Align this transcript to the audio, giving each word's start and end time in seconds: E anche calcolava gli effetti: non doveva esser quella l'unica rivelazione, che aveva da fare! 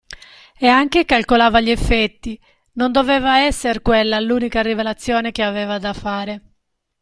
E 0.57 0.65
anche 0.67 1.05
calcolava 1.05 1.59
gli 1.59 1.69
effetti: 1.69 2.41
non 2.71 2.91
doveva 2.91 3.41
esser 3.45 3.83
quella 3.83 4.19
l'unica 4.19 4.63
rivelazione, 4.63 5.31
che 5.31 5.43
aveva 5.43 5.77
da 5.77 5.93
fare! 5.93 6.41